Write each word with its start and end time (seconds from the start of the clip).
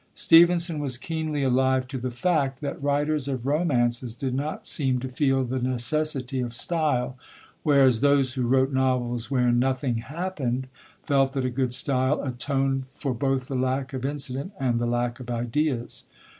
Stevenson 0.15 0.79
was 0.79 0.97
keenly 0.97 1.43
alive 1.43 1.87
to 1.89 1.99
the 1.99 2.09
fact 2.09 2.59
that 2.61 2.81
writers 2.81 3.27
of 3.27 3.45
romances 3.45 4.17
did 4.17 4.33
not 4.33 4.65
seem 4.65 4.99
to 4.99 5.07
feel 5.07 5.43
the 5.43 5.61
necessity 5.61 6.39
of 6.41 6.53
style; 6.55 7.17
whereas 7.61 7.99
those 7.99 8.33
who 8.33 8.41
wrote 8.41 8.73
novels 8.73 9.29
wherein 9.29 9.59
nothing 9.59 9.97
happened, 9.97 10.65
felt 11.03 11.33
that 11.33 11.45
a 11.45 11.51
good 11.51 11.75
style 11.75 12.19
atoned 12.23 12.85
for 12.89 13.13
both 13.13 13.47
the 13.47 13.53
lack 13.53 13.93
of 13.93 14.03
incident 14.03 14.53
and 14.59 14.79
the 14.79 14.87
lack 14.87 15.19
of 15.19 15.29
ideas. 15.29 16.05